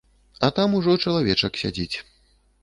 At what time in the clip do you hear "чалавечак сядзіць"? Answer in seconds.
1.03-1.97